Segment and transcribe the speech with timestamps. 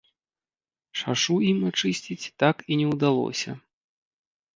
[1.01, 3.55] Шашу ім ачысціць так і не ўдалося.